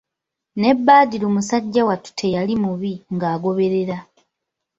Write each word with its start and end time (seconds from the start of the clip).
Ne 0.55 0.69
Badru 0.85 1.27
musajja 1.35 1.81
wattu 1.87 2.11
teyali 2.19 2.53
mubi, 2.63 2.93
ng'agoberera. 3.13 3.97